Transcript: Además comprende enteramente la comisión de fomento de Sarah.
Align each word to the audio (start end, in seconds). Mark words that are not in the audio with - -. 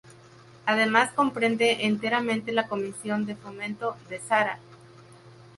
Además 0.65 1.11
comprende 1.13 1.85
enteramente 1.85 2.51
la 2.51 2.67
comisión 2.67 3.27
de 3.27 3.35
fomento 3.35 3.95
de 4.09 4.17
Sarah. 4.19 4.57